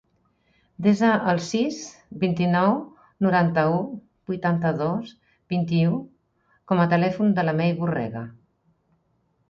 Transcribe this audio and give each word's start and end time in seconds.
Desa 0.85 1.09
el 1.33 1.41
sis, 1.47 1.81
vint-i-nou, 2.23 2.73
noranta-u, 3.27 3.77
vuitanta-dos, 4.33 5.15
vint-i-u 5.57 6.03
com 6.73 6.83
a 6.89 6.93
telèfon 6.99 7.39
de 7.41 7.51
la 7.51 7.59
Mei 7.63 7.81
Borrega. 7.85 8.29